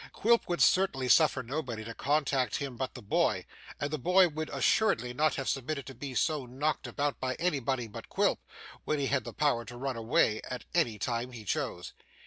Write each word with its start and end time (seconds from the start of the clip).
Quilp 0.13 0.49
would 0.49 0.63
certainly 0.63 1.07
suffer 1.07 1.43
nobody 1.43 1.83
to 1.83 1.93
contract 1.93 2.55
him 2.55 2.75
but 2.75 2.95
the 2.95 3.03
boy, 3.03 3.45
and 3.79 3.91
the 3.91 3.99
boy 3.99 4.27
would 4.27 4.49
assuredly 4.49 5.13
not 5.13 5.35
have 5.35 5.47
submitted 5.47 5.85
to 5.85 5.93
be 5.93 6.15
so 6.15 6.47
knocked 6.47 6.87
about 6.87 7.19
by 7.19 7.35
anybody 7.35 7.85
but 7.87 8.09
Quilp, 8.09 8.39
when 8.83 8.97
he 8.97 9.05
had 9.05 9.25
the 9.25 9.31
power 9.31 9.63
to 9.65 9.77
run 9.77 9.95
away 9.95 10.41
at 10.49 10.65
any 10.73 10.97
time 10.97 11.33
he 11.33 11.45
chose. 11.45 11.93